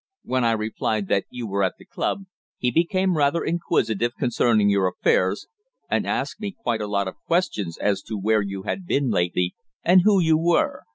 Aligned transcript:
When 0.23 0.43
I 0.43 0.53
replied 0.53 1.09
that 1.09 1.25
you 1.29 1.45
were 1.45 1.61
at 1.61 1.75
the 1.77 1.85
club, 1.85 2.23
he 2.57 2.71
became 2.71 3.17
rather 3.17 3.43
inquisitive 3.43 4.15
concerning 4.17 4.67
your 4.67 4.87
affairs, 4.87 5.45
and 5.91 6.07
asked 6.07 6.39
me 6.41 6.55
quite 6.57 6.81
a 6.81 6.87
lot 6.87 7.07
of 7.07 7.21
questions 7.27 7.77
as 7.77 8.01
to 8.07 8.17
where 8.17 8.41
you 8.41 8.63
had 8.63 8.87
been 8.87 9.11
lately, 9.11 9.53
and 9.83 10.01
who 10.01 10.19
you 10.19 10.39
were. 10.39 10.85